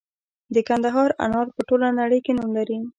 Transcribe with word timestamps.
د 0.53 0.55
کندهار 0.67 1.09
انار 1.25 1.47
په 1.55 1.61
ټوله 1.67 1.87
نړۍ 1.99 2.19
کې 2.25 2.31
نوم 2.37 2.49
لري. 2.57 2.77